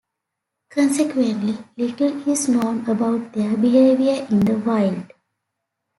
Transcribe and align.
Consequently, 0.71 1.59
little 1.77 2.27
is 2.27 2.49
known 2.49 2.89
about 2.89 3.33
their 3.33 3.55
behaviour 3.55 4.25
in 4.31 4.39
the 4.39 4.57
wild. 4.57 5.11